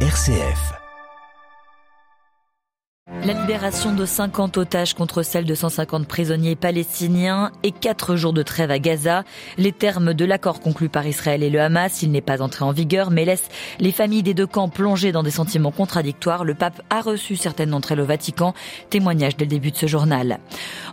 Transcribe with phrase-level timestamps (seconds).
[0.00, 0.76] RCF.
[3.26, 8.44] La libération de 50 otages contre celle de 150 prisonniers palestiniens et 4 jours de
[8.44, 9.24] trêve à Gaza.
[9.58, 12.70] Les termes de l'accord conclu par Israël et le Hamas, il n'est pas entré en
[12.70, 13.48] vigueur, mais laisse
[13.80, 16.44] les familles des deux camps plongées dans des sentiments contradictoires.
[16.44, 18.54] Le pape a reçu certaines d'entre elles au Vatican.
[18.90, 20.38] Témoignage dès le début de ce journal.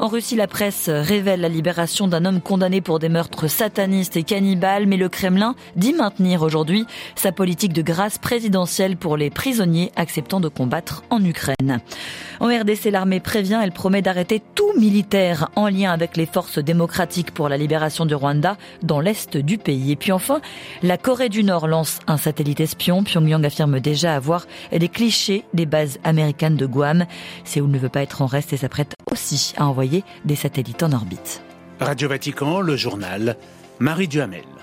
[0.00, 4.22] En Russie, la presse révèle la libération d'un homme condamné pour des meurtres satanistes et
[4.22, 9.92] cannibales, mais le Kremlin dit maintenir aujourd'hui sa politique de grâce présidentielle pour les prisonniers
[9.96, 11.82] acceptant de combattre en Ukraine.
[12.40, 17.32] En RDC, l'armée prévient, elle promet d'arrêter tout militaire en lien avec les forces démocratiques
[17.32, 19.92] pour la libération du Rwanda dans l'est du pays.
[19.92, 20.40] Et puis enfin,
[20.82, 23.04] la Corée du Nord lance un satellite espion.
[23.04, 27.06] Pyongyang affirme déjà avoir des clichés des bases américaines de Guam.
[27.44, 30.92] Séoul ne veut pas être en reste et s'apprête aussi à envoyer des satellites en
[30.92, 31.42] orbite.
[31.80, 33.36] Radio Vatican, le journal,
[33.78, 34.61] Marie Duhamel.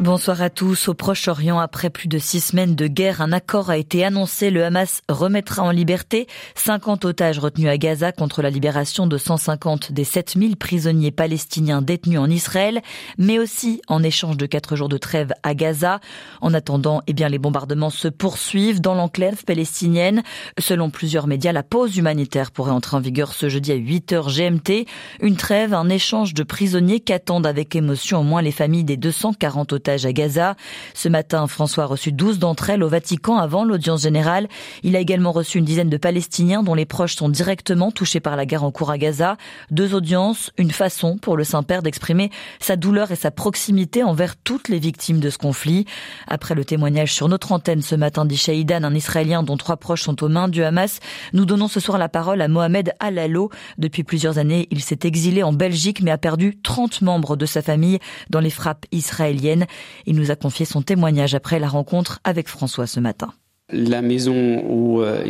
[0.00, 0.88] Bonsoir à tous.
[0.88, 4.50] Au Proche-Orient, après plus de six semaines de guerre, un accord a été annoncé.
[4.50, 9.92] Le Hamas remettra en liberté 50 otages retenus à Gaza contre la libération de 150
[9.92, 12.82] des 7000 prisonniers palestiniens détenus en Israël,
[13.18, 16.00] mais aussi en échange de quatre jours de trêve à Gaza.
[16.40, 20.24] En attendant, eh bien, les bombardements se poursuivent dans l'enclave palestinienne.
[20.58, 24.36] Selon plusieurs médias, la pause humanitaire pourrait entrer en vigueur ce jeudi à 8 h
[24.36, 24.88] GMT.
[25.20, 29.72] Une trêve, un échange de prisonniers qu'attendent avec émotion au moins les familles des 240
[29.72, 30.56] otages à Gaza.
[30.94, 34.48] Ce matin, François a reçu 12 d'entre elles au Vatican avant l'audience générale.
[34.82, 38.36] Il a également reçu une dizaine de Palestiniens dont les proches sont directement touchés par
[38.36, 39.36] la guerre en cours à Gaza.
[39.70, 44.68] Deux audiences, une façon pour le Saint-Père d'exprimer sa douleur et sa proximité envers toutes
[44.68, 45.84] les victimes de ce conflit.
[46.26, 50.22] Après le témoignage sur notre antenne ce matin d'Ishaïdan, un Israélien dont trois proches sont
[50.22, 51.00] aux mains du Hamas,
[51.32, 53.50] nous donnons ce soir la parole à Mohamed Alalo.
[53.78, 57.62] Depuis plusieurs années, il s'est exilé en Belgique mais a perdu 30 membres de sa
[57.62, 57.98] famille
[58.30, 59.66] dans les frappes israéliennes.
[60.06, 63.32] Il nous a confié son témoignage après la rencontre avec François ce matin.
[63.72, 65.24] La maison où euh,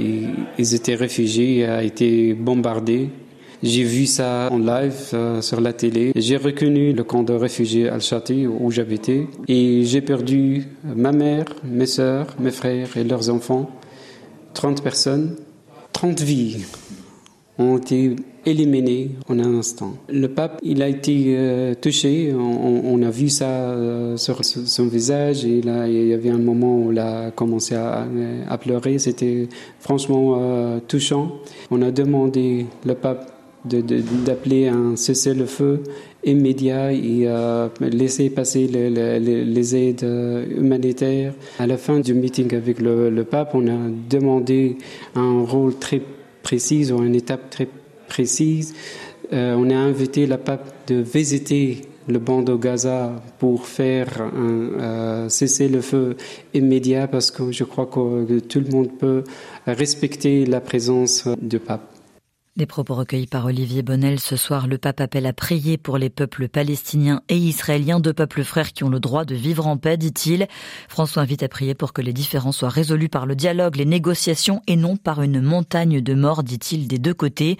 [0.59, 3.11] ils étaient réfugiés a été bombardée.
[3.63, 6.13] J'ai vu ça en live euh, sur la télé.
[6.17, 11.87] J'ai reconnu le camp de réfugiés Al-Shati où j'habitais et j'ai perdu ma mère, mes
[11.87, 13.71] sœurs, mes frères et leurs enfants.
[14.53, 15.37] 30 personnes,
[15.93, 16.65] 30 vies
[17.59, 18.17] ont été
[18.47, 19.95] éliminées en un instant.
[20.09, 25.45] Le pape, il a été euh, touché, on, a vu ça euh, sur son visage,
[25.45, 28.07] il y avait un moment où il a commencé à,
[28.59, 29.49] pleurer, c'était
[29.81, 31.33] franchement euh, touchant.
[31.71, 33.31] On a demandé le pape
[33.65, 35.83] d'appeler un cessez-le-feu
[36.23, 37.27] immédiat et
[37.81, 40.07] laisser passer les, aides
[40.57, 41.33] humanitaires.
[41.59, 43.79] À la fin du meeting avec le, le pape, on a
[44.11, 44.77] demandé
[45.15, 46.03] un rôle très
[46.43, 47.67] précise ou une étape très
[49.33, 54.81] Euh, on a invité la pape de visiter le banc de Gaza pour faire un
[54.81, 56.17] euh, cesser le feu
[56.53, 59.25] immédiat parce que je crois que tout le monde peut
[59.67, 61.94] respecter la présence du pape.
[62.57, 66.09] Des propos recueillis par Olivier Bonnel ce soir, le pape appelle à prier pour les
[66.09, 69.97] peuples palestiniens et israéliens, deux peuples frères qui ont le droit de vivre en paix,
[69.97, 70.47] dit-il.
[70.89, 74.63] François invite à prier pour que les différends soient résolus par le dialogue, les négociations
[74.69, 77.59] et non par une montagne de morts, dit-il, des deux côtés.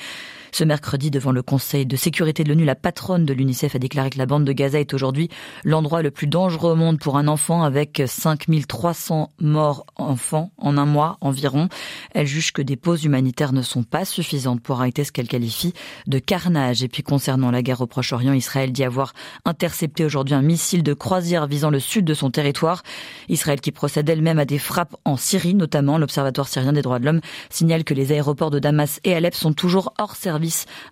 [0.55, 4.11] Ce mercredi, devant le Conseil de sécurité de l'ONU, la patronne de l'UNICEF a déclaré
[4.11, 5.29] que la bande de Gaza est aujourd'hui
[5.65, 10.87] l'endroit le plus dangereux au monde pour un enfant avec 5300 morts enfants en un
[10.87, 11.69] mois environ.
[12.13, 15.73] Elle juge que des pauses humanitaires ne sont pas suffisantes pour arrêter ce qu'elle qualifie
[16.07, 16.85] de carnage.
[16.85, 19.13] Et puis concernant la guerre au Proche-Orient, Israël dit avoir
[19.45, 22.85] intercepté aujourd'hui un missile de croisière visant le sud de son territoire.
[23.29, 27.07] Israël qui procède elle-même à des frappes en Syrie, notamment l'Observatoire syrien des droits de
[27.07, 30.44] l'homme signale que les aéroports de Damas et Alep sont toujours hors service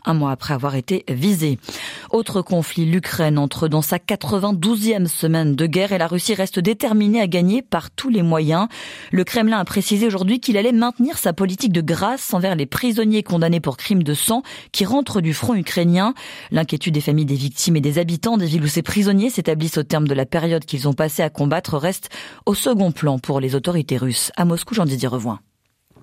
[0.05, 1.59] un mois après avoir été visé.
[2.11, 7.21] Autre conflit, l'Ukraine entre dans sa 92e semaine de guerre et la Russie reste déterminée
[7.21, 8.69] à gagner par tous les moyens.
[9.11, 13.23] Le Kremlin a précisé aujourd'hui qu'il allait maintenir sa politique de grâce envers les prisonniers
[13.23, 14.43] condamnés pour crimes de sang
[14.73, 16.15] qui rentrent du front ukrainien.
[16.51, 19.83] L'inquiétude des familles des victimes et des habitants des villes où ces prisonniers s'établissent au
[19.83, 22.09] terme de la période qu'ils ont passé à combattre reste
[22.47, 24.33] au second plan pour les autorités russes.
[24.37, 25.41] À Moscou, Jean-Didier Revoin.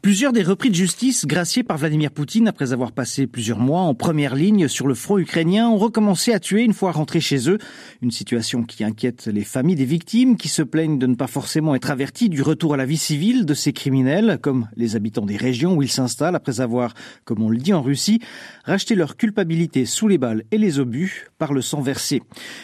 [0.02, 3.94] Plusieurs des repris de justice graciés par Vladimir Poutine après avoir passé plusieurs mois en
[3.94, 7.58] première ligne sur le front ukrainien ont recommencé à tuer une fois rentrés chez eux.
[8.02, 11.76] Une situation qui inquiète les familles des victimes qui se plaignent de ne pas forcément
[11.76, 15.36] être averties du retour à la vie civile de ces criminels, comme les habitants des
[15.36, 16.94] régions où ils s'installent après avoir,
[17.26, 18.22] comme on le dit en Russie,
[18.64, 22.24] racheté leur culpabilité sous les balles et les obus par le sang versé.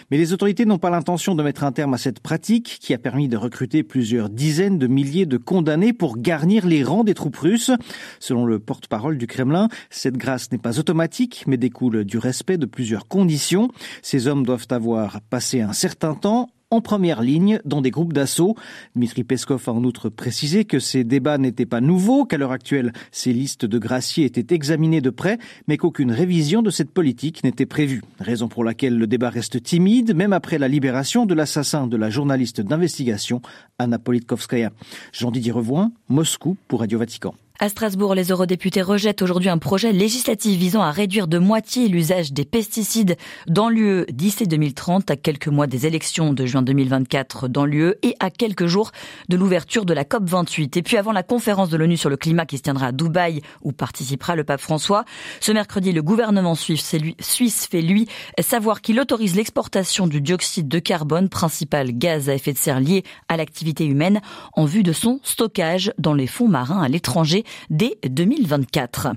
[0.09, 2.97] Mais les autorités n'ont pas l'intention de mettre un terme à cette pratique qui a
[2.97, 7.79] permis de recruter plusieurs dizaines de milliers de condamnés pour garnir les rangs des troupes
[8.19, 12.65] Selon le porte-parole du Kremlin, cette grâce n'est pas automatique, mais découle du respect de
[12.65, 13.69] plusieurs conditions.
[14.01, 18.55] Ces hommes doivent avoir passé un certain temps en première ligne dans des groupes d'assaut.
[18.95, 22.91] Dmitri Peskov a en outre précisé que ces débats n'étaient pas nouveaux, qu'à l'heure actuelle,
[23.11, 25.37] ces listes de graciers étaient examinées de près,
[25.67, 28.01] mais qu'aucune révision de cette politique n'était prévue.
[28.19, 32.09] Raison pour laquelle le débat reste timide, même après la libération de l'assassin de la
[32.09, 33.41] journaliste d'investigation
[33.79, 34.71] Anna Politkovskaya.
[35.13, 37.35] Jean-Didier Revoin, Moscou pour Radio Vatican.
[37.57, 42.33] À Strasbourg, les eurodéputés rejettent aujourd'hui un projet législatif visant à réduire de moitié l'usage
[42.33, 43.15] des pesticides
[43.47, 48.13] dans l'UE d'ici 2030, à quelques mois des élections de juin 2024 dans l'UE et
[48.19, 48.91] à quelques jours
[49.29, 50.75] de l'ouverture de la COP 28.
[50.75, 53.41] Et puis avant la conférence de l'ONU sur le climat qui se tiendra à Dubaï,
[53.61, 55.05] où participera le pape François,
[55.39, 58.07] ce mercredi, le gouvernement suisse fait lui
[58.41, 63.03] savoir qu'il autorise l'exportation du dioxyde de carbone, principal gaz à effet de serre lié
[63.29, 64.19] à l'activité humaine,
[64.51, 69.09] en vue de son stockage dans les fonds marins à l'étranger dès 2024.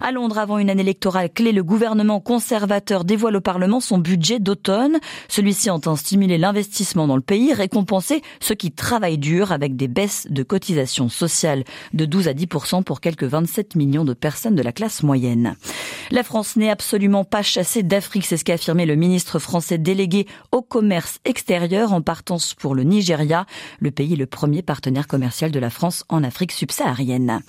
[0.00, 4.38] À Londres, avant une année électorale clé, le gouvernement conservateur dévoile au Parlement son budget
[4.38, 4.98] d'automne.
[5.28, 10.26] Celui-ci entend stimuler l'investissement dans le pays, récompenser ceux qui travaillent dur avec des baisses
[10.30, 12.46] de cotisations sociales de 12 à 10
[12.84, 15.56] pour quelques 27 millions de personnes de la classe moyenne.
[16.10, 20.26] La France n'est absolument pas chassée d'Afrique, c'est ce qu'a affirmé le ministre français délégué
[20.52, 23.46] au commerce extérieur en partance pour le Nigeria.
[23.80, 27.40] Le pays le premier partenaire commercial de la France en Afrique subsaharienne.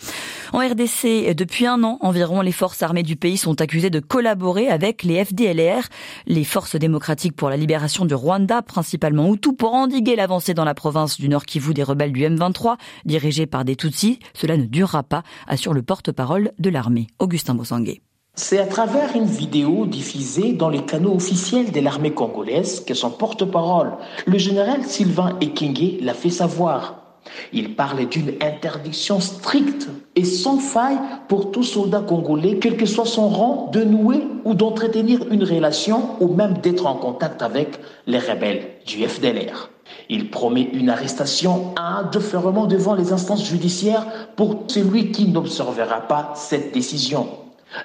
[0.54, 4.70] En RDC, depuis un an environ, les forces armées du pays sont accusées de collaborer
[4.70, 5.84] avec les FDLR,
[6.26, 10.74] les forces démocratiques pour la libération du Rwanda, principalement Hutu, pour endiguer l'avancée dans la
[10.74, 14.20] province du Nord Kivu des rebelles du M23, dirigés par des Tutsis.
[14.34, 18.02] Cela ne durera pas, assure le porte-parole de l'armée, Augustin Bosanguet.
[18.40, 23.10] C'est à travers une vidéo diffusée dans les canaux officiels de l'armée congolaise que son
[23.10, 23.94] porte-parole,
[24.28, 26.97] le général Sylvain Ekenge, l'a fait savoir.
[27.54, 30.98] Il parle d'une interdiction stricte et sans faille
[31.28, 36.16] pour tout soldat congolais, quel que soit son rang, de nouer ou d'entretenir une relation
[36.20, 39.70] ou même d'être en contact avec les rebelles du FDLR.
[40.10, 46.74] Il promet une arrestation indéféremment devant les instances judiciaires pour celui qui n'observera pas cette
[46.74, 47.28] décision.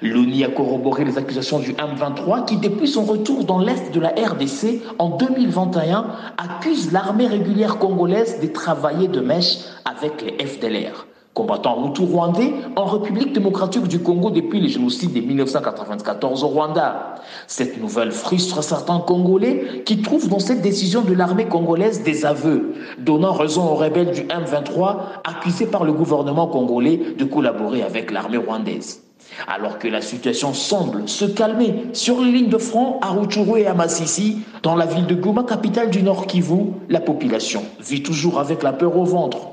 [0.01, 4.09] L'ONU a corroboré les accusations du M23 qui, depuis son retour dans l'est de la
[4.09, 6.05] RDC en 2021,
[6.37, 11.07] accuse l'armée régulière congolaise de travailler de mèche avec les FDLR.
[11.33, 17.15] Combattant Hutu rwandais en République démocratique du Congo depuis le génocide de 1994 au Rwanda.
[17.47, 22.75] Cette nouvelle frustre certains Congolais qui trouvent dans cette décision de l'armée congolaise des aveux,
[22.99, 28.37] donnant raison aux rebelles du M23 accusés par le gouvernement congolais de collaborer avec l'armée
[28.37, 29.02] rwandaise.
[29.47, 33.67] Alors que la situation semble se calmer sur les lignes de front à Rutshuru et
[33.67, 38.39] à Massissi, dans la ville de Goma, capitale du Nord Kivu, la population vit toujours
[38.39, 39.52] avec la peur au ventre.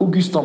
[0.00, 0.42] Augustin.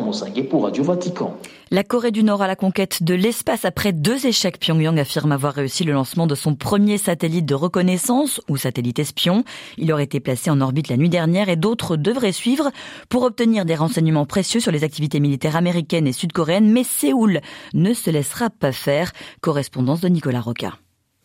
[1.70, 4.58] La Corée du Nord à la conquête de l'espace après deux échecs.
[4.58, 9.44] Pyongyang affirme avoir réussi le lancement de son premier satellite de reconnaissance ou satellite espion.
[9.76, 12.70] Il aurait été placé en orbite la nuit dernière et d'autres devraient suivre
[13.08, 16.70] pour obtenir des renseignements précieux sur les activités militaires américaines et sud-coréennes.
[16.70, 17.40] Mais Séoul
[17.74, 19.12] ne se laissera pas faire.
[19.40, 20.74] Correspondance de Nicolas Roca.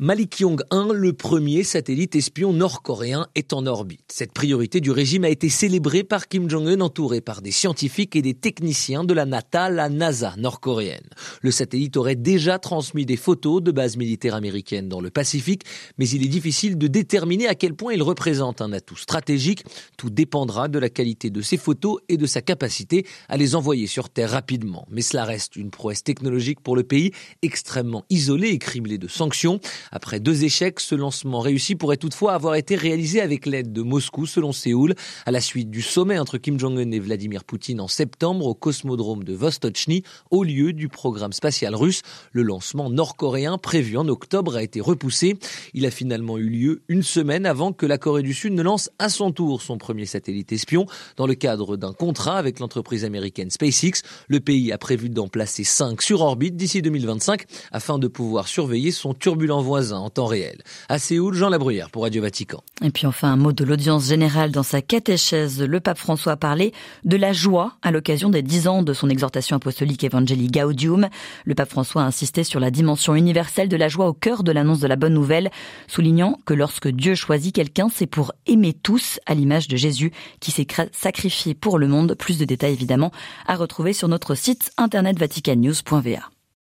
[0.04, 4.12] Malikyong 1, le premier satellite espion nord-coréen, est en orbite.
[4.12, 8.22] Cette priorité du régime a été célébrée par Kim Jong-un entouré par des scientifiques et
[8.22, 11.08] des techniciens de la NASA, la NASA nord-coréenne.
[11.42, 15.64] Le satellite aurait déjà transmis des photos de bases militaires américaines dans le Pacifique,
[15.98, 19.64] mais il est difficile de déterminer à quel point il représente un atout stratégique.
[19.96, 23.88] Tout dépendra de la qualité de ces photos et de sa capacité à les envoyer
[23.88, 24.86] sur Terre rapidement.
[24.92, 29.62] Mais cela reste une prouesse technologique pour le pays, extrêmement isolé et criblé de sanctions.
[29.96, 34.26] Après deux échecs, ce lancement réussi pourrait toutefois avoir été réalisé avec l'aide de Moscou,
[34.26, 34.96] selon Séoul,
[35.28, 39.24] à la suite du sommet entre Kim Jong-un et Vladimir Poutine en septembre au cosmodrome
[39.24, 42.02] de Vostochny, au lieu du programme spatial russe.
[42.32, 45.38] Le lancement nord-coréen prévu en octobre a été repoussé.
[45.76, 48.90] Il a finalement eu lieu une semaine avant que la Corée du Sud ne lance
[48.98, 53.52] à son tour son premier satellite espion dans le cadre d'un contrat avec l'entreprise américaine
[53.52, 54.02] SpaceX.
[54.28, 58.90] Le pays a prévu d'en placer cinq sur orbite d'ici 2025 afin de pouvoir surveiller
[58.90, 60.62] son turbulent en temps réel.
[60.90, 62.64] À Séoul, Jean Labruyère pour Radio Vatican.
[62.84, 65.62] Et puis enfin un mot de l'audience générale dans sa catéchèse.
[65.62, 69.10] Le pape François a parlé de la joie à l'occasion des dix ans de son
[69.10, 71.10] exhortation apostolique Evangelii Gaudium.
[71.46, 74.52] Le pape François a insisté sur la dimension universelle de la joie au cœur de
[74.52, 75.50] l'annonce de la bonne nouvelle,
[75.88, 80.52] soulignant que lorsque Dieu choisit quelqu'un, c'est pour aimer tous à l'image de Jésus qui
[80.52, 82.16] s'est sacrifié pour le monde.
[82.16, 83.12] Plus de détails évidemment
[83.48, 86.30] à retrouver sur notre site internet vaticannews.va.